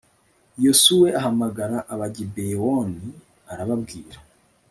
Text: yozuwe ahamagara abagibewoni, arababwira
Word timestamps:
yozuwe 0.63 1.07
ahamagara 1.19 1.77
abagibewoni, 1.93 3.07
arababwira 3.51 4.19